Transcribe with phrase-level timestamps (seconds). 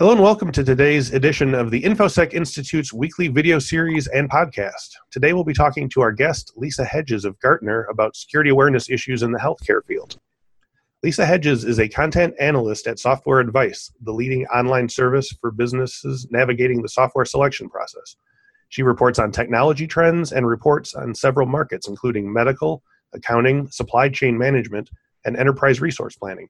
[0.00, 4.94] Hello and welcome to today's edition of the InfoSec Institute's weekly video series and podcast.
[5.10, 9.22] Today we'll be talking to our guest, Lisa Hedges of Gartner, about security awareness issues
[9.22, 10.18] in the healthcare field.
[11.02, 16.26] Lisa Hedges is a content analyst at Software Advice, the leading online service for businesses
[16.30, 18.16] navigating the software selection process.
[18.70, 24.38] She reports on technology trends and reports on several markets, including medical, accounting, supply chain
[24.38, 24.88] management,
[25.26, 26.48] and enterprise resource planning.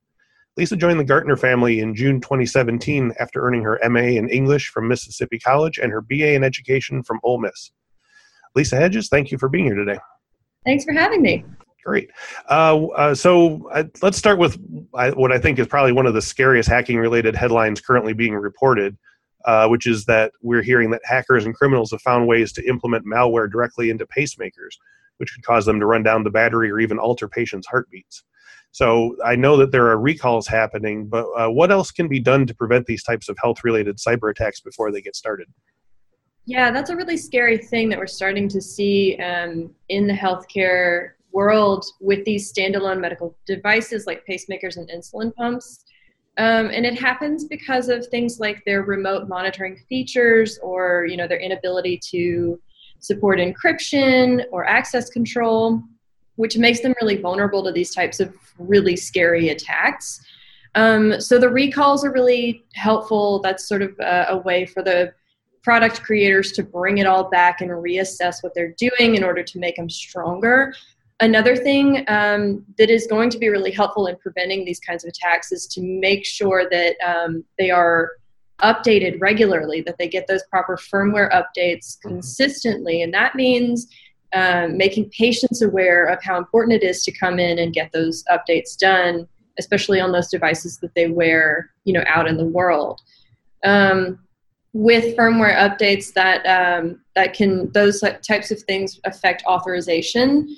[0.56, 4.88] Lisa joined the Gartner family in June 2017 after earning her MA in English from
[4.88, 7.70] Mississippi College and her BA in Education from Ole Miss.
[8.54, 9.98] Lisa Hedges, thank you for being here today.
[10.64, 11.44] Thanks for having me.
[11.84, 12.10] Great.
[12.48, 14.58] Uh, uh, so uh, let's start with
[14.90, 18.98] what I think is probably one of the scariest hacking related headlines currently being reported,
[19.46, 23.06] uh, which is that we're hearing that hackers and criminals have found ways to implement
[23.06, 24.76] malware directly into pacemakers,
[25.16, 28.24] which could cause them to run down the battery or even alter patients' heartbeats.
[28.72, 32.46] So I know that there are recalls happening, but uh, what else can be done
[32.46, 35.48] to prevent these types of health related cyber attacks before they get started?
[36.46, 41.10] Yeah, that's a really scary thing that we're starting to see um, in the healthcare
[41.32, 45.84] world with these standalone medical devices like pacemakers and insulin pumps.
[46.38, 51.26] Um, and it happens because of things like their remote monitoring features or you know
[51.26, 52.60] their inability to
[53.00, 55.82] support encryption or access control
[56.40, 60.24] which makes them really vulnerable to these types of really scary attacks.
[60.74, 63.40] Um, so the recalls are really helpful.
[63.40, 65.12] That's sort of a, a, way for the
[65.62, 69.58] product creators to bring it all back and reassess what they're doing in order to
[69.58, 70.72] make them stronger.
[71.20, 75.08] Another thing um, that is going to be really helpful in preventing these kinds of
[75.08, 78.12] attacks is to make sure that um, they are
[78.62, 83.02] updated regularly, that they get those proper firmware updates consistently.
[83.02, 83.88] And that means
[84.32, 88.24] um, making patients aware of how important it is to come in and get those
[88.30, 89.26] updates done,
[89.58, 93.00] especially on those devices that they wear, you know, out in the world.
[93.64, 94.18] Um,
[94.72, 100.56] with firmware updates, that um, that can those types of things affect authorization,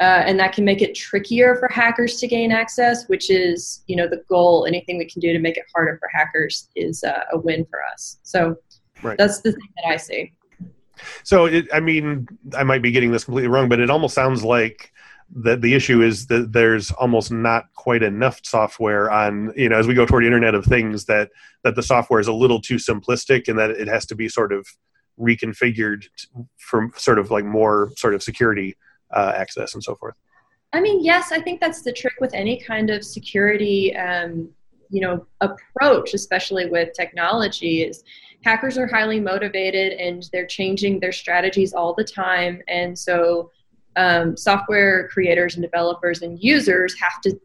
[0.00, 3.08] uh, and that can make it trickier for hackers to gain access.
[3.08, 4.66] Which is, you know, the goal.
[4.66, 7.80] Anything we can do to make it harder for hackers is uh, a win for
[7.90, 8.18] us.
[8.22, 8.56] So
[9.02, 9.16] right.
[9.16, 10.32] that's the thing that I see.
[11.22, 14.44] So, it, I mean, I might be getting this completely wrong, but it almost sounds
[14.44, 14.92] like
[15.36, 19.86] that the issue is that there's almost not quite enough software on you know as
[19.86, 21.30] we go toward the internet of things that
[21.62, 24.52] that the software is a little too simplistic and that it has to be sort
[24.52, 24.66] of
[25.18, 26.04] reconfigured
[26.58, 28.76] for sort of like more sort of security
[29.12, 30.14] uh, access and so forth.
[30.72, 34.50] I mean yes i think that's the trick with any kind of security um,
[34.90, 38.04] you know approach especially with technology is
[38.44, 42.62] hackers are highly motivated and they're changing their strategies all the time.
[42.68, 43.50] And so,
[43.96, 47.38] um, software creators and developers and users have to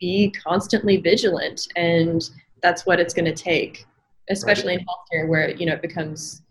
[0.00, 2.30] be constantly vigilant, and
[2.62, 3.84] that's what it's going to take,
[4.30, 4.80] especially right.
[4.80, 6.42] in healthcare where you know it becomes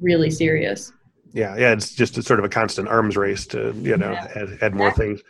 [0.00, 0.92] really serious.
[1.32, 4.32] Yeah, yeah, it's just a sort of a constant arms race to you know yeah.
[4.34, 5.20] add, add more things.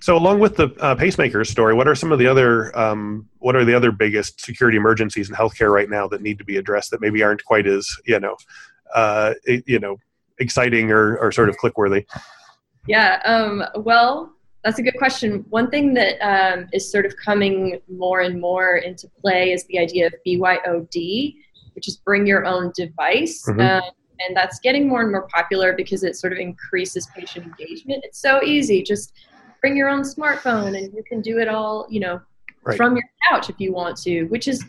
[0.00, 3.54] So, along with the uh, pacemakers story, what are some of the other um, what
[3.54, 6.90] are the other biggest security emergencies in healthcare right now that need to be addressed
[6.90, 8.36] that maybe aren't quite as you know
[8.94, 9.96] uh, you know
[10.38, 12.04] exciting or, or sort of click-worthy?
[12.86, 14.32] Yeah, um, well,
[14.64, 15.44] that's a good question.
[15.50, 19.78] One thing that um, is sort of coming more and more into play is the
[19.78, 21.36] idea of BYOD,
[21.74, 23.44] which is bring your own device.
[23.48, 23.60] Mm-hmm.
[23.60, 23.82] Um,
[24.26, 28.04] and that's getting more and more popular because it sort of increases patient engagement.
[28.04, 28.82] It's so easy.
[28.82, 29.12] Just
[29.60, 32.20] bring your own smartphone and you can do it all, you know,
[32.64, 32.76] right.
[32.76, 34.64] from your couch if you want to, which is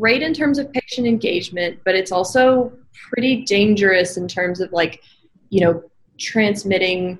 [0.00, 2.72] great in terms of patient engagement, but it's also
[3.12, 5.02] pretty dangerous in terms of like,
[5.50, 5.82] you know,
[6.18, 7.18] transmitting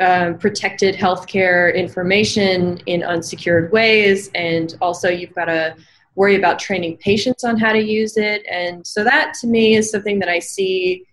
[0.00, 4.30] um, protected healthcare information in unsecured ways.
[4.34, 5.76] And also, you've got to
[6.14, 8.44] worry about training patients on how to use it.
[8.50, 11.06] And so, that to me is something that I see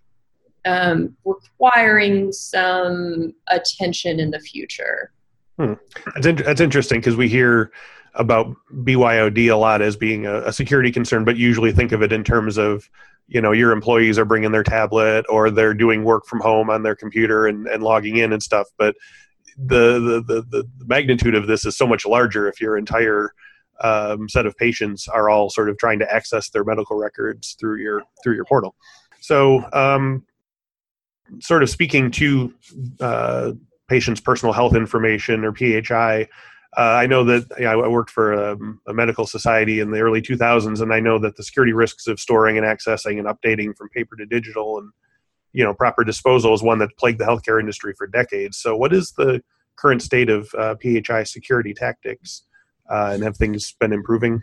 [0.64, 5.12] um, requiring some attention in the future.
[5.58, 5.74] Hmm.
[6.14, 7.72] That's, in, that's interesting because we hear
[8.14, 12.12] about BYOD a lot as being a, a, security concern, but usually think of it
[12.12, 12.88] in terms of,
[13.28, 16.82] you know, your employees are bringing their tablet or they're doing work from home on
[16.82, 18.66] their computer and, and logging in and stuff.
[18.78, 18.96] But
[19.56, 23.32] the, the, the, the magnitude of this is so much larger if your entire
[23.80, 27.78] um, set of patients are all sort of trying to access their medical records through
[27.78, 28.74] your through your portal.
[29.20, 30.24] So, um,
[31.40, 32.54] sort of speaking to
[33.00, 33.52] uh,
[33.88, 36.28] patient's personal health information or PHI.
[36.76, 40.22] Uh, I know that I worked for a, um, a, medical society in the early
[40.22, 43.88] 2000s, and I know that the security risks of storing and accessing and updating from
[43.88, 44.92] paper to digital and
[45.52, 48.56] you know proper disposal is one that plagued the healthcare industry for decades.
[48.58, 49.42] So, what is the
[49.76, 52.42] current state of uh, PHI security tactics,
[52.90, 54.42] uh, and have things been improving?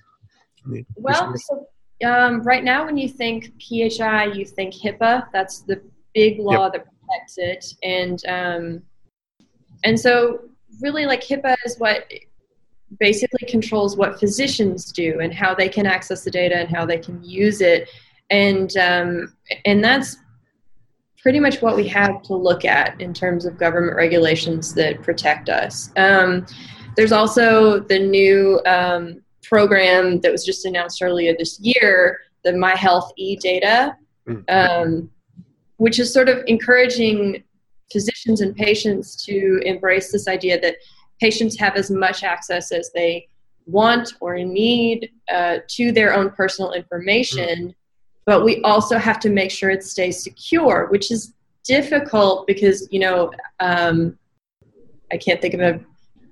[0.96, 1.68] Well, so
[2.06, 5.28] Um, right now, when you think PHI, you think HIPAA.
[5.34, 5.82] That's the
[6.14, 6.74] big law yep.
[6.74, 8.82] that protects it, and um,
[9.84, 10.42] and so
[10.82, 12.06] really, like HIPAA is what
[13.00, 16.98] basically controls what physicians do and how they can access the data and how they
[17.00, 17.90] can use it,
[18.30, 19.34] and um,
[19.66, 20.18] and that's
[21.18, 25.50] pretty much what we have to look at in terms of government regulations that protect
[25.50, 25.92] us.
[25.98, 26.46] Um,
[26.98, 32.76] there's also the new um, program that was just announced earlier this year, the My
[32.76, 33.96] Health E data,
[34.28, 34.44] mm.
[34.50, 35.10] um,
[35.78, 37.44] which is sort of encouraging
[37.94, 40.76] physicians and patients to embrace this idea that
[41.22, 43.28] patients have as much access as they
[43.68, 47.70] want or need uh, to their own personal information.
[47.70, 47.76] Mm.
[48.26, 51.34] But we also have to make sure it stays secure, which is
[51.64, 54.18] difficult because, you know, um,
[55.12, 55.80] I can't think of a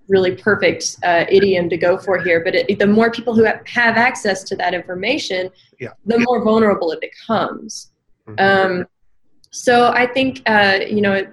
[0.08, 3.62] really perfect uh, idiom to go for here, but it, the more people who have,
[3.66, 5.50] have, access to that information,
[5.80, 5.90] yeah.
[6.06, 7.92] the more vulnerable it becomes.
[8.28, 8.80] Mm-hmm.
[8.82, 8.88] Um,
[9.52, 11.26] so I think uh, you know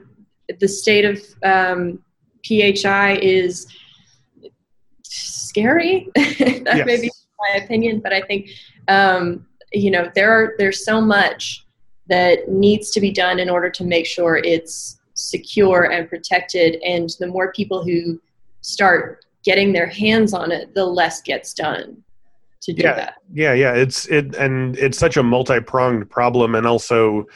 [0.60, 1.98] the state of um,
[2.46, 3.66] PHI is
[5.02, 6.08] scary.
[6.14, 6.86] that yes.
[6.86, 8.50] may be my opinion, but I think
[8.88, 11.66] um, you know there are there's so much
[12.08, 17.10] that needs to be done in order to make sure it's secure and protected, and
[17.18, 18.20] the more people who
[18.62, 22.02] start getting their hands on it, the less gets done
[22.62, 23.14] to do yeah, that.
[23.32, 27.26] Yeah, yeah, it's it and it's such a multi-pronged problem and also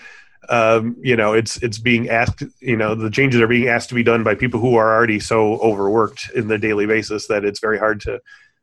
[0.49, 3.95] um, you know, it's it's being asked, you know, the changes are being asked to
[3.95, 7.61] be done by people who are already so overworked in the daily basis that it's
[7.61, 8.21] very hard to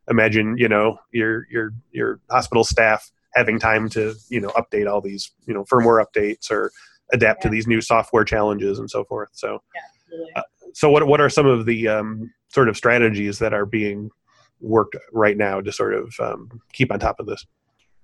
[0.10, 5.02] imagine, you know, your your your hospital staff having time to, you know, update all
[5.02, 6.72] these, you know, firmware updates or
[7.12, 7.50] adapt yeah.
[7.50, 9.30] to these new software challenges and so forth.
[9.34, 9.62] So,
[10.12, 10.44] yeah, uh,
[10.74, 14.12] so what what are some of the um, sort of strategies that are being
[14.62, 17.46] worked right now to sort of um, keep on top of this?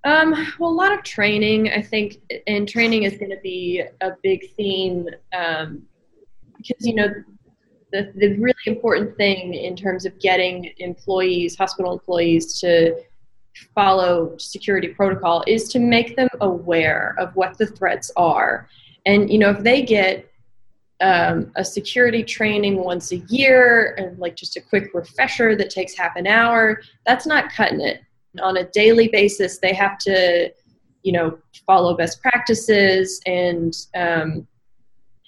[0.06, 2.18] Um, well, a lot of training, I think,
[2.48, 5.08] and training is going to be a big theme
[5.38, 5.84] um,
[6.58, 7.08] because you know
[7.92, 12.96] the the really important thing in terms of getting employees, hospital employees, to
[13.76, 18.70] follow security protocol is to make them aware of what the threats are,
[19.06, 20.29] and you know if they get
[21.02, 25.98] um, a security training once a year and like just a quick refresher that takes
[25.98, 28.02] half an hour that's not cutting it.
[28.42, 30.52] On a daily basis they have to
[31.04, 34.48] you know follow best practices and um,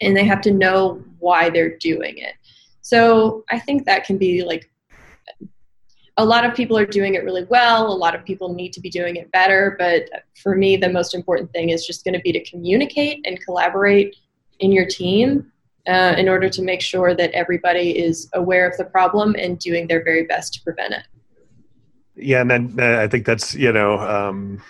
[0.01, 2.35] and they have to know why they're doing it.
[2.81, 4.69] So i think that can be like
[6.17, 8.81] a lot of people are doing it really well a lot of people need to
[8.81, 10.09] be doing it better but
[10.41, 14.15] for me the most important thing is just going to be to communicate and collaborate
[14.59, 15.51] in your team
[15.87, 19.87] uh, in order to make sure that everybody is aware of the problem and doing
[19.87, 21.03] their very best to prevent it.
[22.15, 24.61] Yeah, and then uh, I think that's you know, um,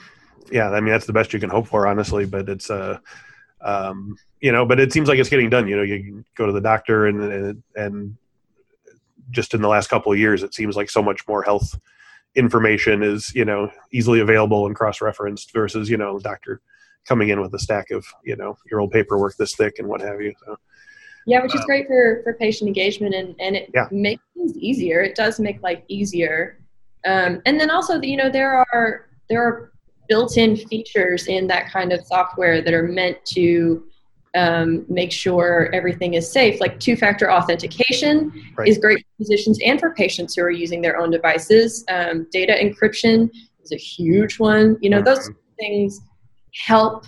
[0.52, 2.26] yeah, I mean that's the best you can hope for, honestly.
[2.26, 3.00] But it's uh,
[3.62, 5.68] um, you know, but it seems like it's getting done.
[5.68, 8.18] You know, you go to the doctor and and, and
[9.32, 11.80] just in the last couple of years, it seems like so much more health
[12.36, 16.62] information is you know easily available and cross referenced versus you know doctor
[17.06, 20.02] coming in with a stack of you know your old paperwork this thick and what
[20.02, 20.34] have you.
[20.46, 20.58] So
[21.28, 23.88] yeah, which is um, great for, for patient engagement and, and it yeah.
[23.92, 25.02] makes things easier.
[25.02, 26.60] It does make life easier.
[27.06, 29.72] Um, and then also, you know, there are there are
[30.08, 33.84] built-in features in that kind of software that are meant to
[34.36, 36.60] um, make sure everything is safe.
[36.60, 38.68] Like two-factor authentication right.
[38.68, 41.86] is great for physicians and for patients who are using their own devices.
[41.90, 43.30] Um, data encryption
[43.64, 44.78] is a huge one.
[44.82, 45.06] You know, mm-hmm.
[45.06, 46.02] those things
[46.54, 47.06] help.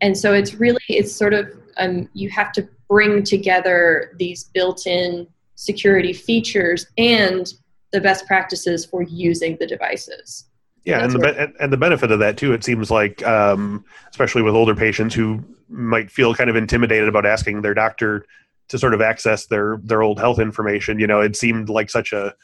[0.00, 5.26] And so it's really it's sort of um, you have to bring together these built-in
[5.54, 7.54] security features and
[7.92, 10.44] the best practices for using the devices.
[10.84, 13.84] Yeah, and, and the be- and the benefit of that too, it seems like, um,
[14.10, 18.24] especially with older patients who might feel kind of intimidated about asking their doctor
[18.68, 20.98] to sort of access their their old health information.
[20.98, 22.34] You know, it seemed like such a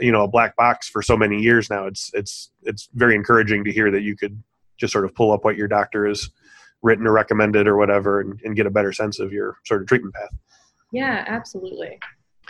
[0.00, 1.86] you know a black box for so many years now.
[1.86, 4.42] It's it's it's very encouraging to hear that you could
[4.78, 6.30] just sort of pull up what your doctor is
[6.86, 9.88] written or recommended or whatever and, and get a better sense of your sort of
[9.88, 10.30] treatment path.
[10.92, 11.98] Yeah, absolutely.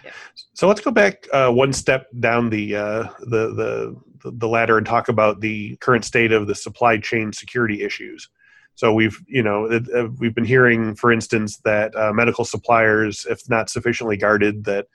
[0.04, 0.10] Yeah.
[0.52, 3.96] So let's go back uh, one step down the, uh, the the
[4.30, 8.28] the ladder and talk about the current state of the supply chain security issues.
[8.74, 13.26] So we've you know it, uh, we've been hearing, for instance, that uh, medical suppliers,
[13.28, 14.86] if not sufficiently guarded, that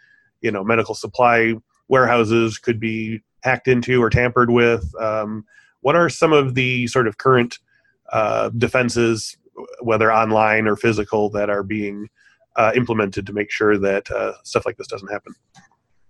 [0.42, 1.56] you know medical supply
[1.88, 4.94] warehouses could be hacked into or tampered with.
[5.02, 5.46] Um,
[5.82, 7.58] what are some of the sort of current
[8.12, 9.38] uh, defenses,
[9.82, 12.08] whether online or physical, that are being
[12.56, 15.34] uh, implemented to make sure that uh, stuff like this doesn't happen.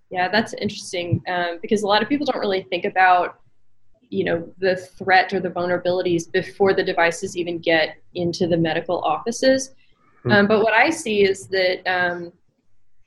[0.10, 3.40] Yeah, that's interesting um, because a lot of people don't really think about
[4.10, 9.00] you know the threat or the vulnerabilities before the devices even get into the medical
[9.00, 9.70] offices.
[10.20, 10.32] Mm-hmm.
[10.32, 12.34] Um, but what I see is that um,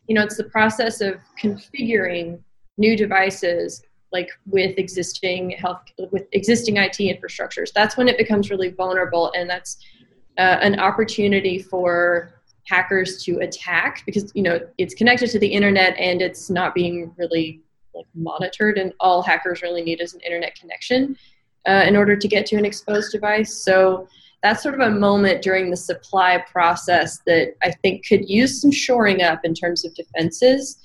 [0.07, 2.41] you know it's the process of configuring
[2.79, 3.83] new devices
[4.15, 7.73] like with existing health with existing IT infrastructures.
[7.75, 9.77] That's when it becomes really vulnerable, and that's
[10.39, 12.33] uh, an opportunity for
[12.67, 17.13] hackers to attack because you know it's connected to the internet and it's not being
[17.19, 17.61] really
[17.95, 21.15] like monitored and all hackers really need is an internet connection
[21.69, 24.09] uh, in order to get to an exposed device so
[24.43, 28.73] that's sort of a moment during the supply process that i think could use some
[28.73, 30.79] shoring up in terms of defenses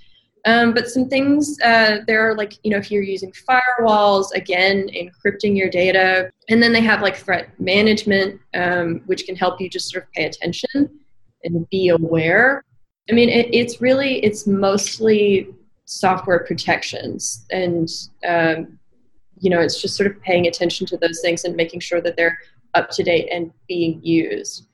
[0.45, 4.89] um, but some things uh, there are like you know if you're using firewalls again
[4.89, 9.69] encrypting your data and then they have like threat management um, which can help you
[9.69, 10.99] just sort of pay attention
[11.43, 12.63] and be aware.
[13.09, 15.49] I mean it, it's really it's mostly
[15.85, 17.89] software protections and
[18.27, 18.79] um,
[19.39, 22.15] you know it's just sort of paying attention to those things and making sure that
[22.15, 22.37] they're
[22.75, 24.68] up to date and being used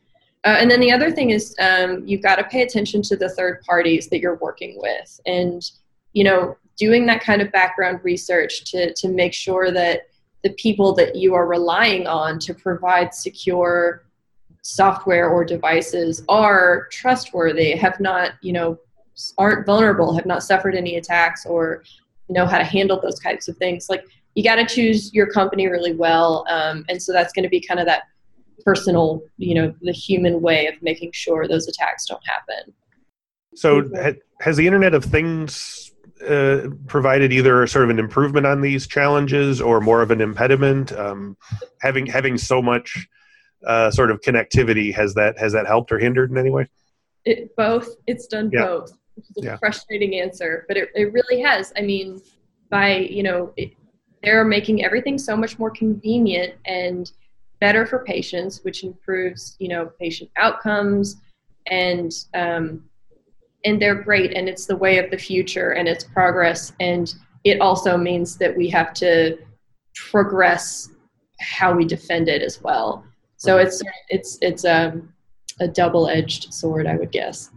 [0.46, 3.30] uh, and then the other thing is um, you've got to pay attention to the
[3.30, 5.72] third parties that you're working with and
[6.14, 10.08] you know doing that kind of background research to, to make sure that
[10.44, 14.04] the people that you are relying on to provide secure
[14.62, 18.78] software or devices are trustworthy have not you know
[19.38, 21.84] aren't vulnerable, have not suffered any attacks, or
[22.30, 23.90] know how to handle those types of things.
[23.90, 24.04] Like
[24.36, 27.62] you got to choose your company really well, um, and so that's going to be
[27.62, 28.04] kind of that
[28.64, 32.74] personal, you know, the human way of making sure those attacks don't happen.
[33.56, 33.90] So,
[34.42, 35.92] has the Internet of Things
[36.28, 40.92] uh, provided either sort of an improvement on these challenges or more of an impediment?
[40.92, 41.38] Um,
[41.82, 43.08] having having so much
[43.66, 46.68] uh, sort of connectivity has that has that helped or hindered in any way?
[47.24, 47.96] It both.
[48.08, 48.66] It's done yeah.
[48.66, 49.58] both which is a yeah.
[49.58, 51.74] frustrating answer, but it, it really has.
[51.78, 52.22] I mean,
[52.70, 53.72] by, you know, it,
[54.24, 57.12] they're making everything so much more convenient and
[57.60, 61.18] better for patients, which improves, you know, patient outcomes
[61.68, 62.84] and, um,
[63.64, 66.74] and they're great and it's the way of the future and it's progress.
[66.80, 69.38] And it also means that we have to
[69.96, 70.90] progress
[71.40, 73.04] how we defend it as well.
[73.38, 75.14] So it's it's it's a, um,
[75.60, 77.50] a double-edged sword i would guess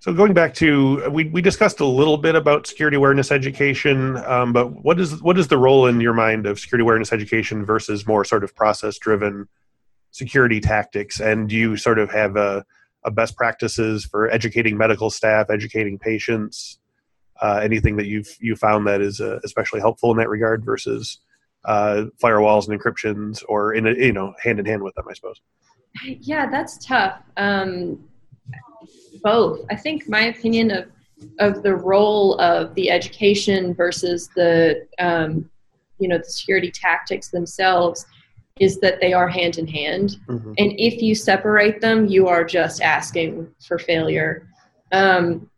[0.00, 4.52] So going back to we we discussed a little bit about security awareness education, um,
[4.52, 8.06] but what is what is the role in your mind of security awareness education versus
[8.06, 9.48] more sort of process driven
[10.10, 11.20] security tactics?
[11.20, 12.64] And do you sort of have a,
[13.04, 16.78] a best practices for educating medical staff, educating patients?
[17.40, 21.20] Uh, anything that you've you found that is uh, especially helpful in that regard versus
[21.64, 25.14] uh, firewalls and encryptions, or in a, you know hand in hand with them, I
[25.14, 25.40] suppose.
[26.04, 27.20] Yeah, that's tough.
[27.36, 28.07] Um,
[29.22, 29.60] both.
[29.70, 30.86] I think my opinion of
[31.38, 35.48] of the role of the education versus the um,
[35.98, 38.06] you know the security tactics themselves
[38.60, 40.52] is that they are hand in hand mm-hmm.
[40.58, 44.48] and if you separate them you are just asking for failure
[44.92, 45.48] um,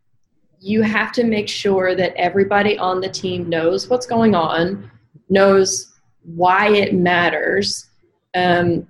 [0.59, 4.89] you have to make sure that everybody on the team knows what's going on
[5.29, 5.93] knows
[6.23, 7.89] why it matters
[8.35, 8.87] um,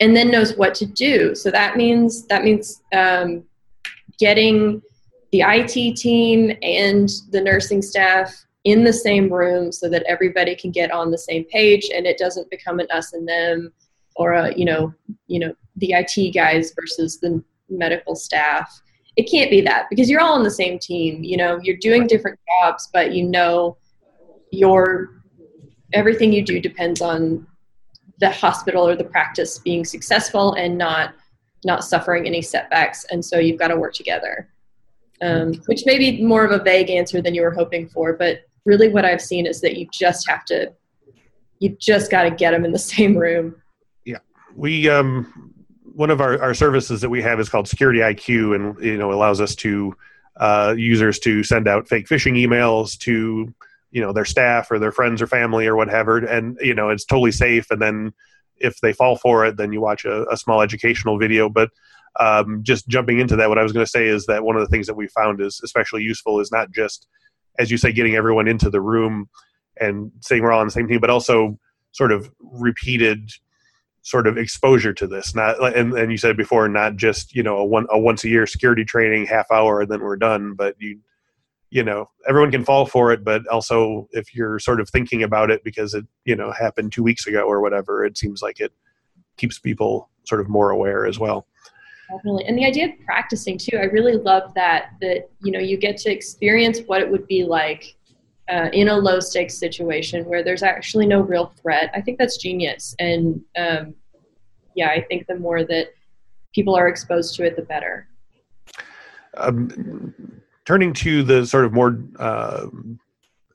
[0.00, 1.34] and then knows what to do.
[1.34, 3.44] So that means that means um,
[4.18, 4.82] getting
[5.32, 8.34] the IT team and the nursing staff
[8.64, 12.18] in the same room so that everybody can get on the same page and it
[12.18, 13.72] doesn't become an us and them
[14.16, 14.92] or a you know
[15.26, 18.80] you know the IT guys versus the medical staff.
[19.16, 22.06] It can't be that because you're all on the same team you know you're doing
[22.06, 23.78] different jobs but you know
[24.50, 25.22] your
[25.92, 27.46] everything you do depends on
[28.18, 31.14] the hospital or the practice being successful and not
[31.64, 33.04] not suffering any setbacks.
[33.10, 34.48] And so you've got to work together,
[35.20, 38.12] um, which may be more of a vague answer than you were hoping for.
[38.12, 40.72] But really, what I've seen is that you just have to,
[41.58, 43.60] you just got to get them in the same room.
[44.04, 44.18] Yeah.
[44.54, 48.84] We, um, one of our, our services that we have is called Security IQ, and
[48.84, 49.94] you know allows us to
[50.36, 53.52] uh, users to send out fake phishing emails to
[53.90, 57.04] you know their staff or their friends or family or whatever, and you know it's
[57.04, 57.70] totally safe.
[57.70, 58.12] And then
[58.58, 61.48] if they fall for it, then you watch a, a small educational video.
[61.48, 61.70] But
[62.18, 64.62] um, just jumping into that, what I was going to say is that one of
[64.62, 67.06] the things that we found is especially useful is not just,
[67.58, 69.28] as you say, getting everyone into the room
[69.78, 71.58] and saying we're all on the same team, but also
[71.92, 73.30] sort of repeated
[74.02, 75.34] sort of exposure to this.
[75.34, 78.28] Not and, and you said before, not just you know a one a once a
[78.28, 81.00] year security training half hour and then we're done, but you
[81.70, 85.50] you know everyone can fall for it but also if you're sort of thinking about
[85.50, 88.72] it because it you know happened two weeks ago or whatever it seems like it
[89.36, 91.46] keeps people sort of more aware as well
[92.10, 95.76] definitely and the idea of practicing too i really love that that you know you
[95.76, 97.96] get to experience what it would be like
[98.48, 102.36] uh, in a low stakes situation where there's actually no real threat, I think that's
[102.36, 102.94] genius.
[102.98, 103.94] And um,
[104.74, 105.88] yeah, I think the more that
[106.54, 108.08] people are exposed to it, the better.
[109.36, 112.66] Um, turning to the sort of more uh,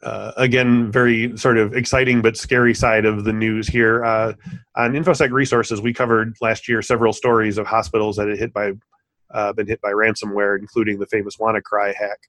[0.04, 4.04] uh, again, very sort of exciting but scary side of the news here.
[4.04, 4.34] Uh,
[4.76, 8.72] on InfoSec Resources, we covered last year several stories of hospitals that had hit by
[9.32, 12.20] uh, been hit by ransomware, including the famous WannaCry hack.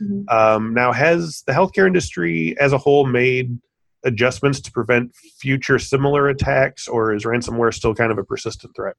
[0.00, 0.28] Mm-hmm.
[0.28, 3.58] Um, now, has the healthcare industry as a whole made
[4.04, 8.94] adjustments to prevent future similar attacks, or is ransomware still kind of a persistent threat?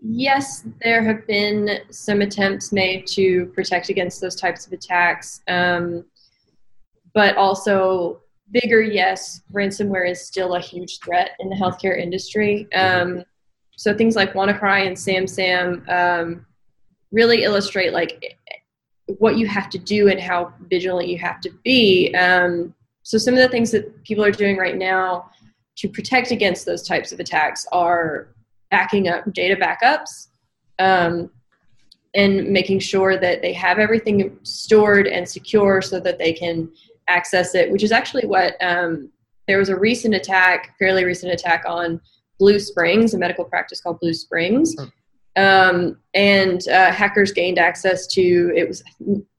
[0.00, 5.40] Yes, there have been some attempts made to protect against those types of attacks.
[5.48, 6.04] Um,
[7.14, 8.20] but also
[8.52, 12.72] bigger, yes, ransomware is still a huge threat in the healthcare industry.
[12.72, 13.24] Um,
[13.76, 16.46] so things like WannaCry and SamSam um,
[17.12, 18.38] really illustrate like
[19.18, 22.14] what you have to do and how vigilant you have to be.
[22.14, 25.30] Um, so some of the things that people are doing right now
[25.76, 28.34] to protect against those types of attacks are
[28.70, 30.28] backing up data backups
[30.78, 31.30] um,
[32.14, 36.70] and making sure that they have everything stored and secure so that they can
[37.08, 39.10] access it, which is actually what um,
[39.46, 42.00] there was a recent attack, fairly recent attack on
[42.38, 44.76] Blue Springs, a medical practice called Blue Springs.
[45.36, 48.82] Um, and uh, hackers gained access to it was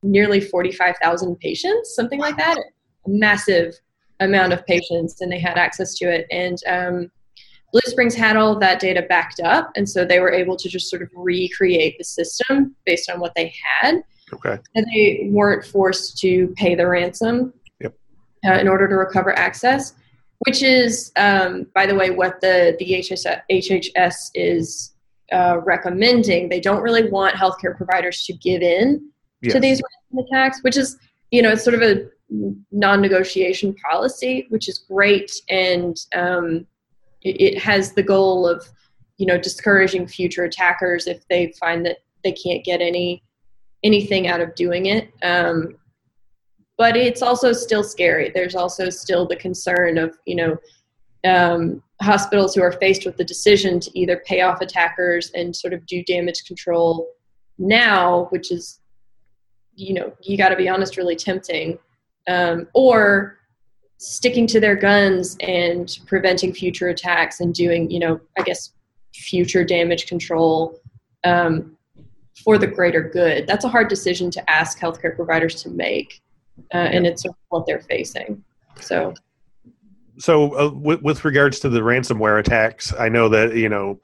[0.01, 3.73] nearly 45,000 patients, something like that, a massive
[4.19, 6.25] amount of patients, and they had access to it.
[6.31, 7.11] And um,
[7.71, 10.89] Blue Springs had all that data backed up, and so they were able to just
[10.89, 14.01] sort of recreate the system based on what they had.
[14.33, 14.57] Okay.
[14.75, 17.53] And they weren't forced to pay the ransom
[18.45, 19.93] uh, in order to recover access,
[20.39, 24.93] which is, um, by the way, what the, the HHS, HHS is
[25.31, 26.49] uh, recommending.
[26.49, 29.09] They don't really want healthcare providers to give in
[29.41, 29.53] yes.
[29.53, 29.81] to these
[30.17, 30.97] attacks, which is,
[31.31, 32.07] you know, it's sort of a
[32.71, 36.65] non-negotiation policy, which is great, and um,
[37.21, 38.65] it, has the goal of,
[39.17, 43.23] you know, discouraging future attackers if they find that they can't get any
[43.83, 45.09] anything out of doing it.
[45.23, 45.77] Um,
[46.77, 48.31] but it's also still scary.
[48.33, 50.57] There's also still the concern of, you know,
[51.25, 55.73] um, hospitals who are faced with the decision to either pay off attackers and sort
[55.73, 57.07] of do damage control
[57.57, 58.79] now, which is,
[59.75, 61.77] you know, you got to be honest, really tempting,
[62.29, 63.38] um, or
[63.99, 68.71] sticking to their guns and preventing future attacks and doing, you know, I guess
[69.13, 70.79] future damage control
[71.23, 71.77] um,
[72.43, 73.45] for the greater good.
[73.45, 76.21] That's a hard decision to ask healthcare providers to make
[76.73, 78.43] uh, and it's what they're facing.
[78.79, 79.13] So,
[80.17, 83.99] so uh, with, with regards to the ransomware attacks, I know that you know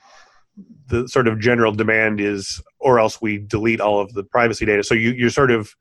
[0.87, 4.83] the sort of general demand is, or else we delete all of the privacy data.
[4.83, 5.75] So you, you're sort of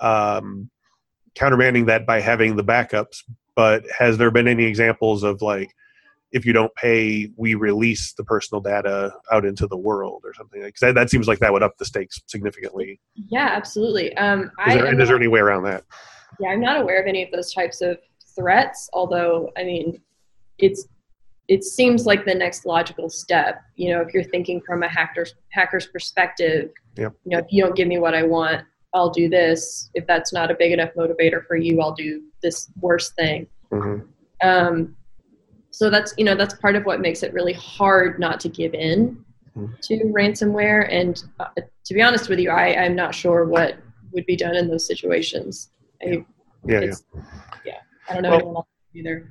[0.00, 0.70] um,
[1.34, 3.22] countermanding that by having the backups.
[3.56, 5.74] But has there been any examples of like,
[6.32, 10.62] if you don't pay, we release the personal data out into the world or something?
[10.62, 13.00] Because that, that seems like that would up the stakes significantly.
[13.14, 14.14] Yeah, absolutely.
[14.16, 15.84] Um, is, there, and is there any way around that?
[16.38, 17.98] Yeah, I'm not aware of any of those types of
[18.34, 18.90] threats.
[18.92, 20.00] Although, I mean,
[20.58, 20.86] it's
[21.48, 23.62] it seems like the next logical step.
[23.76, 27.14] You know, if you're thinking from a hacker's hacker's perspective, yep.
[27.24, 28.64] you know, if you don't give me what I want,
[28.96, 29.90] I'll do this.
[29.94, 33.46] If that's not a big enough motivator for you, I'll do this worst thing.
[33.70, 34.06] Mm-hmm.
[34.46, 34.96] Um,
[35.70, 38.72] so that's you know that's part of what makes it really hard not to give
[38.72, 39.22] in
[39.56, 39.72] mm-hmm.
[39.82, 40.88] to ransomware.
[40.90, 41.48] And uh,
[41.84, 43.76] to be honest with you, I, I'm not sure what
[44.12, 45.70] would be done in those situations.
[46.02, 46.24] I,
[46.64, 46.92] yeah, yeah,
[47.66, 47.72] yeah.
[48.08, 49.30] I don't know well, anyone else either.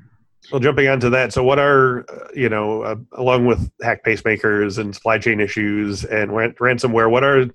[0.51, 4.77] Well, jumping onto that, so what are uh, you know, uh, along with hack pacemakers
[4.77, 7.49] and supply chain issues and ransomware, what are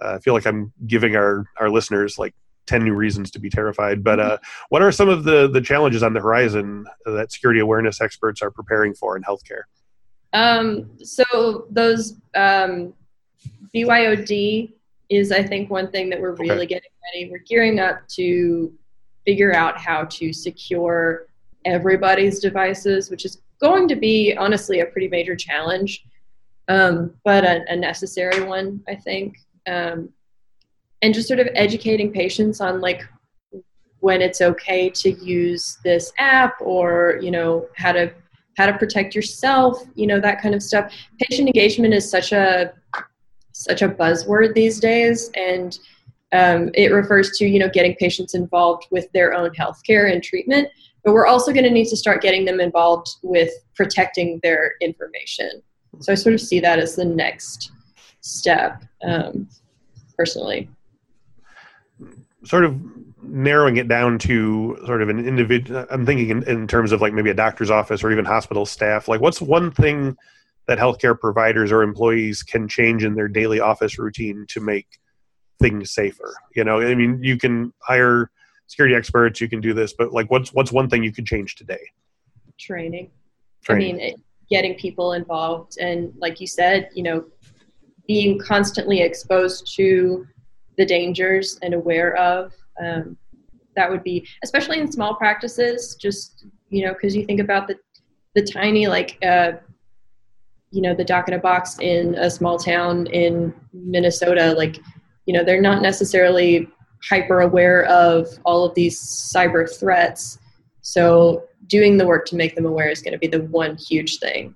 [0.00, 2.34] uh, I feel like I'm giving our our listeners like
[2.66, 4.02] ten new reasons to be terrified.
[4.02, 8.00] But uh, what are some of the the challenges on the horizon that security awareness
[8.00, 9.62] experts are preparing for in healthcare?
[10.32, 12.92] Um, so those um,
[13.74, 14.72] BYOD
[15.08, 16.66] is I think one thing that we're really okay.
[16.66, 17.30] getting ready.
[17.30, 18.72] We're gearing up to
[19.24, 21.26] figure out how to secure
[21.64, 26.04] everybody's devices, which is going to be honestly a pretty major challenge,
[26.68, 29.38] um, but a, a, necessary one, I think.
[29.66, 30.10] Um,
[31.02, 33.02] and just sort of educating patients on like
[34.00, 38.12] when it's okay to use this app or you know how to
[38.56, 42.72] how to protect yourself you know that kind of stuff patient engagement is such a
[43.56, 45.78] such a buzzword these days, and
[46.32, 50.68] um, it refers to you know getting patients involved with their own healthcare and treatment.
[51.04, 55.62] But we're also going to need to start getting them involved with protecting their information.
[56.00, 57.70] So I sort of see that as the next
[58.26, 59.48] step, um,
[60.16, 60.68] personally.
[62.44, 62.80] Sort of
[63.22, 67.12] narrowing it down to sort of an individual, I'm thinking in, in terms of like
[67.12, 69.08] maybe a doctor's office or even hospital staff.
[69.08, 70.16] Like, what's one thing
[70.66, 74.86] that healthcare providers or employees can change in their daily office routine to make
[75.60, 76.34] things safer?
[76.54, 78.30] You know, I mean, you can hire
[78.68, 81.56] security experts, you can do this, but like, what's what's one thing you could change
[81.56, 81.80] today?
[82.58, 83.10] Training.
[83.64, 83.94] Training.
[83.94, 87.24] I mean, it, getting people involved, and like you said, you know,
[88.06, 90.26] being constantly exposed to
[90.76, 92.52] the dangers and aware of.
[92.80, 93.16] Um,
[93.74, 97.76] that would be, especially in small practices, just you know, because you think about the
[98.34, 99.52] the tiny like uh,
[100.70, 104.78] you know the doc in a box in a small town in Minnesota, like
[105.26, 106.68] you know they're not necessarily
[107.08, 110.38] hyper aware of all of these cyber threats.
[110.80, 114.18] So doing the work to make them aware is going to be the one huge
[114.18, 114.54] thing.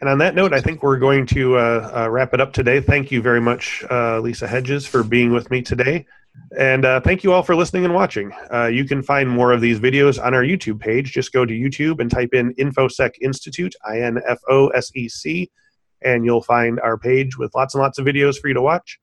[0.00, 2.80] And on that note, I think we're going to uh, uh, wrap it up today.
[2.80, 6.06] Thank you very much, uh, Lisa Hedges, for being with me today.
[6.56, 8.32] And uh, thank you all for listening and watching.
[8.52, 11.12] Uh, you can find more of these videos on our YouTube page.
[11.12, 15.08] Just go to YouTube and type in InfoSec Institute, I N F O S E
[15.08, 15.50] C,
[16.02, 19.00] and you'll find our page with lots and lots of videos for you to watch.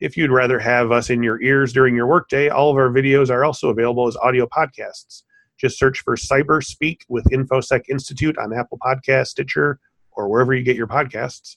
[0.00, 3.28] If you'd rather have us in your ears during your workday, all of our videos
[3.30, 5.24] are also available as audio podcasts.
[5.58, 9.78] Just search for Cyber Speak with InfoSec Institute on Apple Podcast, Stitcher,
[10.18, 11.56] or wherever you get your podcasts.